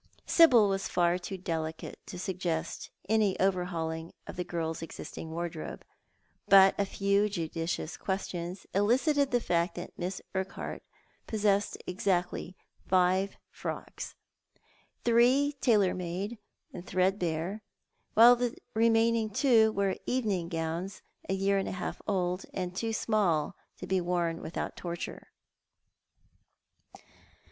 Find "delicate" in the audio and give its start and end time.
1.37-1.99